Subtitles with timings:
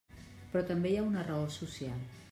[0.53, 2.05] Però també hi ha una raó social.